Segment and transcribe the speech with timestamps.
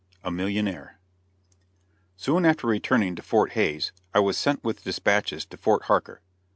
[0.23, 0.97] A MILLIONAIRE.
[2.17, 6.21] Soon after returning to Fort Hays, I was sent with dispatches to Fort Harker.